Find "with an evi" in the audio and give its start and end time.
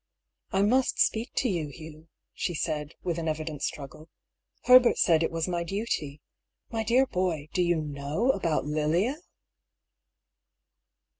3.03-3.45